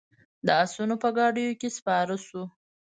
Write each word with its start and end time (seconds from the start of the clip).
د 0.45 0.47
آسونو 0.63 0.95
په 1.03 1.09
ګاډیو 1.17 1.57
کې 1.59 1.69
سپاره 1.77 2.15
شوو. 2.25 2.43